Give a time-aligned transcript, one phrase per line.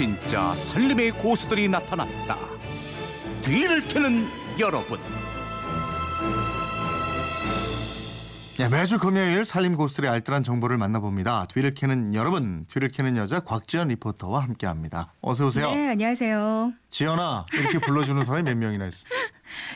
[0.00, 2.38] 진짜 살림의 고수들이 나타났다.
[3.42, 4.26] 뒤를 캐는
[4.58, 4.98] 여러분.
[8.56, 11.48] 네, 매주 금요일 살림 고수들의 알뜰한 정보를 만나봅니다.
[11.48, 15.12] 뒤를 캐는 여러분, 뒤를 캐는 여자 곽지연 리포터와 함께합니다.
[15.20, 15.70] 어서 오세요.
[15.70, 16.72] 네, 안녕하세요.
[16.88, 19.04] 지연아 이렇게 불러주는 사람이 몇 명이나 있어?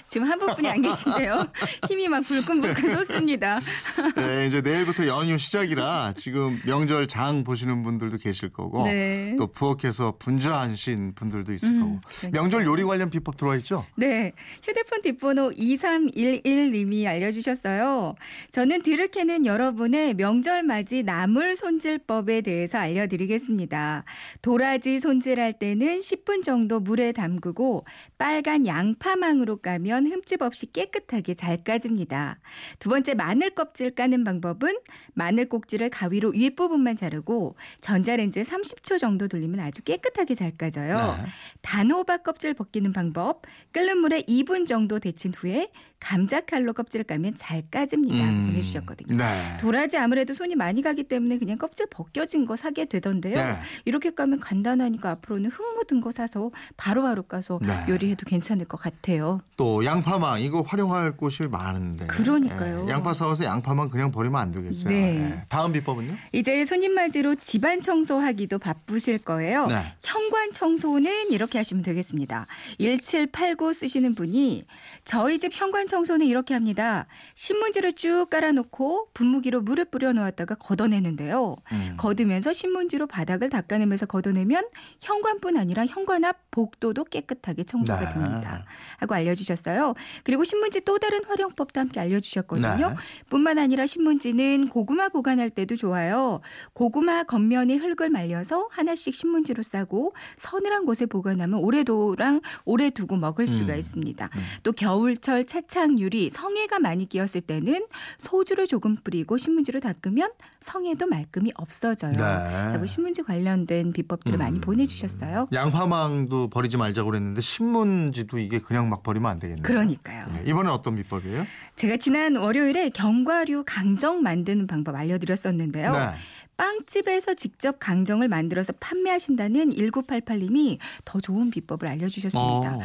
[0.07, 1.47] 지금 한 분뿐이 안 계신데요.
[1.89, 3.61] 힘이 막 불끈불끈 솟습니다.
[4.17, 9.35] 네, 이제 내일부터 연휴 시작이라 지금 명절 장 보시는 분들도 계실 거고 네.
[9.39, 12.43] 또 부엌에서 분주하신 분들도 있을 음, 거고 그러니까요.
[12.43, 13.85] 명절 요리 관련 비법 들어와 있죠?
[13.97, 14.33] 네,
[14.63, 18.15] 휴대폰 뒷번호 2311님이 알려주셨어요.
[18.51, 24.05] 저는 뒤를 캐는 여러분의 명절 맞이 나물 손질법에 대해서 알려드리겠습니다.
[24.43, 27.85] 도라지 손질할 때는 10분 정도 물에 담그고
[28.25, 32.39] 빨간 양파망으로 까면 흠집 없이 깨끗하게 잘 까집니다.
[32.79, 34.79] 두 번째 마늘 껍질 까는 방법은
[35.13, 41.19] 마늘 꼭지를 가위로 윗부분만 자르고 전자레인지에 30초 정도 돌리면 아주 깨끗하게 잘 까져요.
[41.23, 41.29] 네.
[41.61, 43.43] 단호박 껍질 벗기는 방법.
[43.73, 45.69] 끓는 물에 2분 정도 데친 후에
[46.01, 48.25] 감자 칼로 껍질을 까면 잘 까집니다.
[48.25, 49.17] 음, 보내주셨거든요.
[49.17, 49.57] 네.
[49.61, 53.37] 도라지 아무래도 손이 많이 가기 때문에 그냥 껍질 벗겨진 거 사게 되던데요.
[53.37, 53.59] 네.
[53.87, 57.73] 이렇게 까면 간단하니까 앞으로는 흙 묻은 거 사서 바로바로 까서 네.
[57.89, 59.41] 요리해 도 괜찮을 것 같아요.
[59.57, 62.07] 또 양파망 이거 활용할 곳이 많은데.
[62.07, 62.87] 그러니까요.
[62.89, 64.89] 예, 양파 사와서 양파만 그냥 버리면 안 되겠어요.
[64.89, 65.19] 네.
[65.21, 65.43] 예.
[65.49, 66.15] 다음 비법은요?
[66.33, 69.67] 이제 손님 맞이로 집안 청소하기도 바쁘실 거예요.
[69.67, 69.95] 네.
[70.03, 72.47] 현관 청소는 이렇게 하시면 되겠습니다.
[72.79, 74.67] 1789 쓰시는 분이
[75.05, 77.07] 저희 집 현관 청소는 이렇게 합니다.
[77.35, 81.57] 신문지를 쭉 깔아놓고 분무기로 물을 뿌려 놓았다가 걷어내는데요.
[81.73, 81.95] 음.
[81.97, 84.69] 걷으면서 신문지로 바닥을 닦아내면서 걷어내면
[85.01, 88.13] 현관뿐 아니라 현관 앞 복도도 깨끗하게 청소 가 네.
[88.13, 88.65] 됩니다.
[88.99, 89.95] 하고 알려주셨어요.
[90.23, 92.89] 그리고 신문지 또 다른 활용법도 함께 알려주셨거든요.
[92.91, 92.95] 네.
[93.29, 96.41] 뿐만 아니라 신문지는 고구마 보관할 때도 좋아요.
[96.73, 103.75] 고구마 겉면에 흙을 말려서 하나씩 신문지로 싸고 서늘한 곳에 보관하면 오래도랑 오래 두고 먹을 수가
[103.75, 103.79] 음.
[103.79, 104.31] 있습니다.
[104.63, 107.87] 또 겨울철 차창 유리 성에가 많이 끼었을 때는
[108.19, 112.13] 소주를 조금 뿌리고 신문지로 닦으면 성에도 말끔히 없어져요.
[112.13, 112.23] 네.
[112.23, 114.61] 하고 신문지 관련된 비법들을 많이 음.
[114.61, 115.49] 보내주셨어요.
[115.53, 119.63] 양파망도 버리지 말자고 그랬는데 신문 지도 이게 그냥 막 버리면 안 되겠네요.
[119.63, 120.27] 그러니까요.
[120.37, 121.47] 예, 이번엔 어떤 비법이에요?
[121.77, 125.93] 제가 지난 월요일에 견과류 강정 만드는 방법 알려드렸었는데요.
[125.93, 126.11] 네.
[126.57, 132.77] 빵집에서 직접 강정을 만들어서 판매하신다는 1988님이 더 좋은 비법을 알려주셨습니다.
[132.77, 132.81] 어.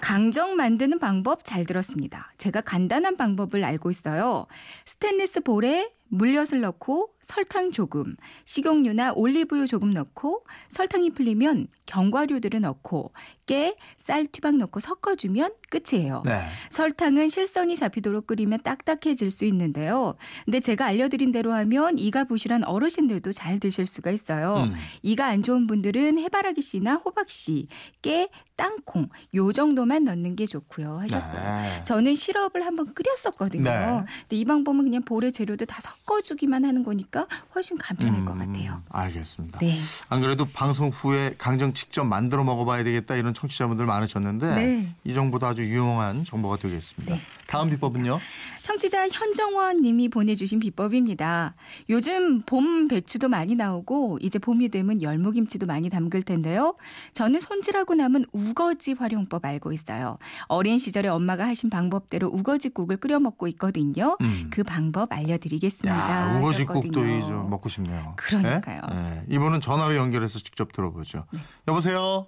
[0.00, 2.32] 강정 만드는 방법 잘 들었습니다.
[2.38, 4.46] 제가 간단한 방법을 알고 있어요.
[4.86, 13.12] 스테인리스 볼에 물엿을 넣고 설탕 조금, 식용유나 올리브유 조금 넣고 설탕이 풀리면 견과류들을 넣고
[13.46, 16.22] 깨, 쌀, 튀밥 넣고 섞어주면 끝이에요.
[16.24, 16.42] 네.
[16.70, 20.14] 설탕은 실선이 잡히도록 끓이면 딱딱해질 수 있는데요.
[20.44, 24.64] 근데 제가 알려드린 대로 하면 이가 부실한 어르신들도 잘 드실 수가 있어요.
[24.68, 24.74] 음.
[25.02, 27.68] 이가 안 좋은 분들은 해바라기 씨나 호박 씨,
[28.02, 31.62] 깨, 땅콩 요 정도만 넣는 게 좋고요 하셨어요.
[31.62, 31.84] 네.
[31.84, 33.62] 저는 시럽을 한번 끓였었거든요.
[33.64, 34.04] 네.
[34.22, 38.82] 근데 이 방법은 그냥 볼에 재료들 다 섞어주기만 하는 거니까 훨씬 간편할 것 음, 같아요.
[38.90, 39.58] 알겠습니다.
[39.58, 39.76] 네.
[40.08, 44.94] 안 그래도 방송 후에 강정 직접 만들어 먹어봐야 되겠다 이런 청취자분들 많으셨는데 네.
[45.04, 47.14] 이 정보도 아주 유용한 정보가 되겠습니다.
[47.14, 47.20] 네.
[47.46, 48.20] 다음 비법은요?
[48.62, 51.54] 청취자 현정원 님이 보내주신 비법입니다.
[51.88, 56.76] 요즘 봄 배추도 많이 나오고 이제 봄이 되면 열무김치도 많이 담글 텐데요.
[57.14, 59.79] 저는 손질하고 남은 우거지 활용법 알고 있어요.
[60.48, 64.16] 어린 시절에 엄마가 하신 방법대로 우거지국을 끓여 먹고 있거든요.
[64.20, 64.50] 음.
[64.50, 66.34] 그 방법 알려드리겠습니다.
[66.34, 67.06] 야, 우거지국도.
[67.06, 68.14] 이제 먹고 싶네요.
[68.16, 68.80] 그러니까요.
[68.90, 68.96] 네?
[68.96, 69.24] 네.
[69.28, 71.24] 이분은 전화로 연결해서 직접 들어보죠.
[71.68, 72.26] 여보세요.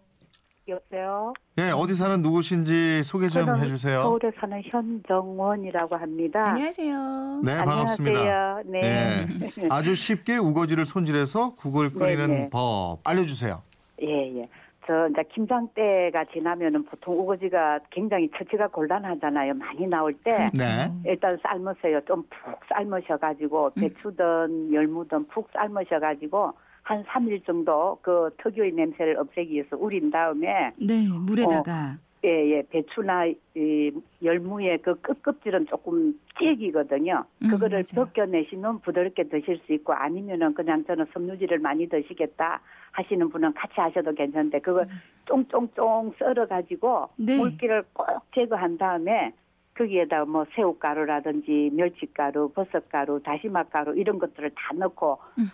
[0.68, 1.32] 여보세요.
[1.58, 4.02] 예, 어디 사는 누구신지 소개 좀 저는 해주세요.
[4.02, 6.50] 서울에 사는 현정원이라고 합니다.
[6.50, 7.41] 안녕하세요.
[7.44, 8.20] 네, 반갑습니다.
[8.20, 8.62] 안녕하세요.
[8.70, 9.28] 네.
[9.70, 12.50] 아주 쉽게 우거지를 손질해서 국을 끓이는 네, 네.
[12.50, 13.60] 법 알려주세요.
[14.02, 14.48] 예, 예.
[14.87, 19.54] 저 이제 김장 때가 지나면은 보통 우거지가 굉장히 처치가 곤란하잖아요.
[19.54, 20.91] 많이 나올 때 네.
[21.04, 22.00] 일단 삶으세요.
[22.06, 23.81] 좀 푹 삶으셔 가지고 음.
[23.81, 26.53] 배추든 열무든 푹 삶으셔 가지고
[26.83, 33.27] 한 3일 정도 그 특유의 냄새를 없애기 위해서 우린 다음에 네, 물에다가 예, 예, 배추나
[33.27, 33.91] 이
[34.22, 37.24] 열무의 그 끝껍질은 조금 찌기거든요.
[37.42, 38.07] 음, 그거를 맞아요.
[38.07, 42.60] 벗겨내시면 부드럽게 드실 수 있고 아니면은 그냥 저는 섬유질을 많이 드시겠다
[42.92, 44.86] 하시는 분은 같이 하셔도 괜찮은데 그걸
[45.27, 47.39] 쫑쫑쫑 썰어 가지고 네.
[47.39, 49.33] 물기를 꼭 제거한 다음에
[49.75, 55.51] 거기에다 뭐 새우가루라든지 멸치가루, 버섯가루, 다시마가루 이런 것들을 다 넣고 음.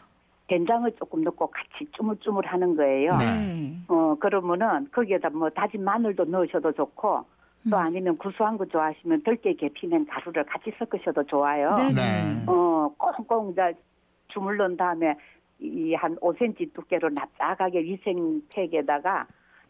[0.48, 3.12] 된장을 조금 넣고 같이 쭈물쭈물 하는 거예요.
[3.12, 3.76] 네.
[3.88, 7.24] 어 그러면은 거기에다 뭐 다진 마늘도 넣으셔도 좋고
[7.70, 7.80] 또 음.
[7.80, 11.74] 아니면 구수한 거 좋아하시면 덜게 개피는 가루를 같이 섞으셔도 좋아요.
[11.76, 11.92] 네.
[11.94, 12.44] 네.
[12.46, 13.74] 어 꽁꽁 이제
[14.28, 15.14] 주물른 다음에
[15.60, 19.26] 이 한 5cm 두께로 납작하게 위생팩에다가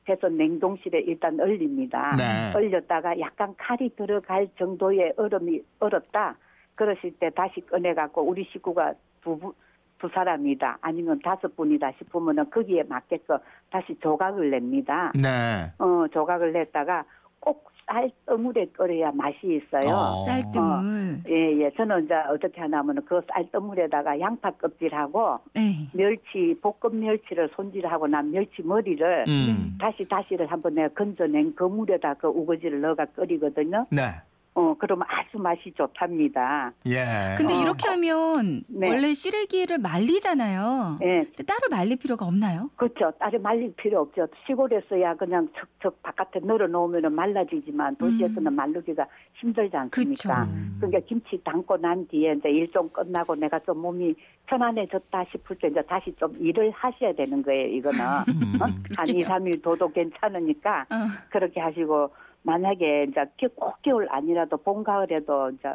[0.08, 2.14] 해서 냉동실에 일단 얼립니다.
[2.16, 2.52] 네.
[2.54, 6.36] 얼렸다가 약간 칼이 들어갈 정도의 얼음이 얼었다.
[6.74, 9.54] 그러실 때 다시 꺼내 갖고 우리 식구가 두, 부-
[9.98, 13.38] 두 사람이다 아니면 다섯 분이다 싶으면은 거기에 맞게끔
[13.70, 15.12] 다시 조각을 냅니다.
[15.14, 15.72] 네.
[15.78, 17.04] 어 조각을 냈다가
[17.40, 19.94] 꼭 쌀뜨물에 끓여야 맛이 있어요.
[19.94, 20.16] 어.
[20.26, 21.22] 쌀뜨물.
[21.28, 21.70] 예, 예.
[21.76, 25.88] 저는 이제 어떻게 하냐면은 그 쌀뜨물에다가 양파 껍질하고 네.
[25.94, 29.78] 멸치, 볶음 멸치를 손질하고 난 멸치 머리를 음.
[29.80, 33.86] 다시 다시를 한번 내가 건져낸 그 물에다 그 우거지를 넣어가 끓이거든요.
[33.90, 34.02] 네.
[34.58, 36.72] 어, 그러면 아주 맛이 좋답니다.
[36.86, 37.04] 예.
[37.36, 37.62] 근데 어.
[37.62, 38.88] 이렇게 하면 네.
[38.88, 40.98] 원래 시래기를 말리잖아요.
[41.02, 41.06] 예.
[41.26, 42.68] 근데 따로 말릴 필요가 없나요?
[42.74, 43.12] 그렇죠.
[43.20, 44.26] 따로 말릴 필요 없죠.
[44.48, 50.42] 시골에서야 그냥 척척 바깥에 널어 놓으면 말라지지만 도시에서는 말르기가 힘들지 않습니까?
[50.42, 50.78] 음.
[50.80, 50.86] 그쵸.
[50.88, 54.14] 그러니까 김치 담고 난 뒤에 이제 일 좀 끝나고 내가 좀 몸이
[54.46, 58.00] 편안해졌다 싶을 때 이제 다시 좀 일을 하셔야 되는 거예요, 이거는.
[58.00, 58.24] 어?
[58.60, 59.18] 한 그렇게요.
[59.20, 60.94] 2, 3일 둬도 괜찮으니까 어.
[61.30, 62.10] 그렇게 하시고
[62.58, 65.68] 만약에 이제 겨- 꼭 겨울 아니라도 봄 가을에도 이제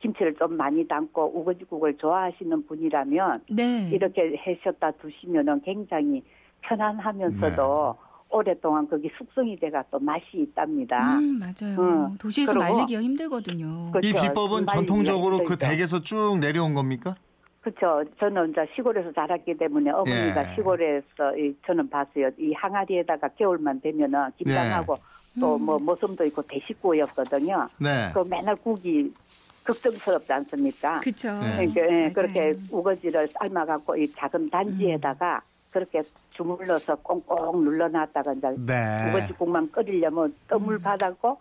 [0.00, 3.88] 김치를 좀 많이 담고 우거지국을 좋아하시는 분이라면 네.
[3.90, 6.22] 이렇게 해셨다 두시면은 굉장히
[6.60, 7.96] 편안하면서도
[8.28, 11.16] 오랫동안 거기 숙성이 돼가 또 맛이 있답니다.
[11.18, 11.76] 음, 맞아요.
[12.10, 12.18] 응.
[12.18, 13.92] 도시에서 말리기가 힘들거든요.
[13.92, 14.28] 그- 이 그렇죠.
[14.28, 15.56] 비법은 전통적으로 그.
[15.56, 17.14] 댁에서 쭉 내려온 겁니까?
[17.62, 18.04] 그렇죠.
[18.20, 20.54] 저는 이제 시골에서 자랐기 때문에 어머니가 예.
[20.54, 22.28] 시골에서 이- 저는 봤어요.
[22.38, 24.96] 이 항아리에다가 겨울만 되면은 김장하고
[25.40, 27.68] 또뭐 모섬도 있고 대식구였거든요.
[27.78, 28.10] 네.
[28.14, 29.12] 그 맨날 국이
[29.64, 31.00] 걱정스럽지 않습니까?
[31.00, 31.32] 그렇죠.
[31.40, 31.66] 네.
[31.66, 32.12] 맞아요.
[32.12, 35.40] 그렇게 우거지를 삶아갖고 이 작은 단지에다가
[35.70, 39.08] 그렇게 주물러서 꽁꽁 눌러놨다가 이제 네.
[39.08, 41.38] 우거지 국만 끓이려면 떠물 받았고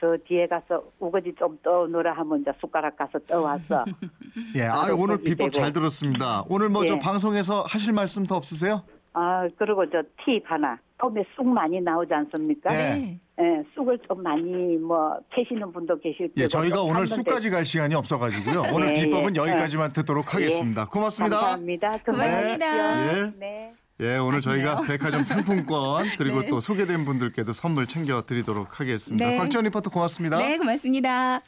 [0.00, 3.84] 저 뒤에 가서 우거지 좀 떠놓으라 하면 이제 숟가락 가서 떠와서
[4.54, 4.64] 예.
[4.66, 5.50] 아, 오늘 비법 되고.
[5.50, 6.44] 잘 들었습니다.
[6.48, 6.98] 오늘 뭐저 예.
[6.98, 8.82] 방송에서 하실 말씀 더 없으세요?
[9.18, 12.72] 아 그리고 저 팁 하나 봄에 쑥 많이 나오지 않습니까?
[12.72, 12.94] 예.
[12.94, 13.20] 네.
[13.40, 17.64] 예, 쑥을 좀 많이 뭐 캐시는 분도 계실 예, 거고 저희가 좀 오늘 쑥까지 갈
[17.64, 18.64] 시간이 없어가지고요.
[18.74, 19.40] 오늘 예, 비법은 예.
[19.40, 20.86] 여기까지만 듣도록 하겠습니다.
[20.86, 21.36] 고맙습니다.
[21.36, 21.98] 감사합니다.
[21.98, 23.18] 고맙습니다.
[23.18, 23.32] 예.
[23.38, 23.72] 네.
[24.00, 24.56] 예, 오늘 아시네요.
[24.64, 26.48] 저희가 백화점 상품권 그리고 네.
[26.48, 29.24] 또 소개된 분들께도 선물 챙겨 드리도록 하겠습니다.
[29.26, 29.36] 네.
[29.36, 30.38] 곽지원 리포터 고맙습니다.
[30.38, 31.40] 네, 고맙습니다.